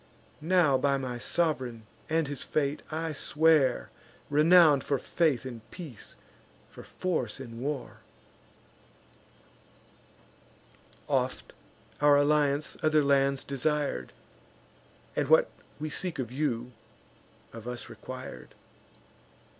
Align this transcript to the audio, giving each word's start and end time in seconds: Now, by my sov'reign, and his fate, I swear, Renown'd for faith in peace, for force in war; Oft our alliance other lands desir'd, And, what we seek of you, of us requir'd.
Now, 0.41 0.79
by 0.79 0.97
my 0.97 1.19
sov'reign, 1.19 1.83
and 2.09 2.27
his 2.27 2.41
fate, 2.41 2.81
I 2.89 3.13
swear, 3.13 3.91
Renown'd 4.31 4.83
for 4.83 4.97
faith 4.97 5.45
in 5.45 5.61
peace, 5.69 6.15
for 6.71 6.81
force 6.83 7.39
in 7.39 7.59
war; 7.61 7.97
Oft 11.07 11.53
our 12.01 12.17
alliance 12.17 12.75
other 12.81 13.03
lands 13.03 13.43
desir'd, 13.43 14.11
And, 15.15 15.27
what 15.27 15.51
we 15.79 15.91
seek 15.91 16.17
of 16.17 16.31
you, 16.31 16.71
of 17.53 17.67
us 17.67 17.85
requir'd. 17.87 18.55